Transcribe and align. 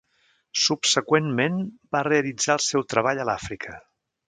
Subseqüentment, 0.61 1.59
va 1.97 2.03
realitzar 2.09 2.55
el 2.61 2.65
seu 2.71 2.87
treball 2.95 3.25
a 3.27 3.31
l'Àfrica. 3.31 3.79